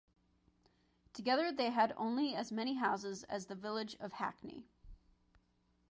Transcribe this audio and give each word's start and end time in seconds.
Together 1.13 1.51
they 1.51 1.69
had 1.69 1.93
only 1.95 2.33
as 2.33 2.51
many 2.51 2.73
houses 2.73 3.23
as 3.25 3.45
the 3.45 3.53
village 3.53 3.95
of 3.99 4.13
Hackney. 4.13 4.65